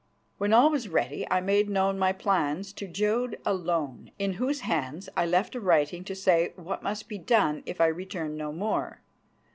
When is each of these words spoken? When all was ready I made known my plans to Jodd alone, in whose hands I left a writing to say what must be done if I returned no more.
When 0.39 0.51
all 0.51 0.71
was 0.71 0.89
ready 0.89 1.27
I 1.29 1.41
made 1.41 1.69
known 1.69 1.99
my 1.99 2.11
plans 2.11 2.73
to 2.73 2.87
Jodd 2.87 3.37
alone, 3.45 4.09
in 4.17 4.33
whose 4.41 4.61
hands 4.61 5.09
I 5.15 5.27
left 5.27 5.53
a 5.53 5.59
writing 5.61 6.03
to 6.05 6.15
say 6.15 6.53
what 6.55 6.81
must 6.81 7.07
be 7.07 7.19
done 7.19 7.61
if 7.67 7.79
I 7.79 7.85
returned 7.85 8.35
no 8.35 8.51
more. 8.51 9.01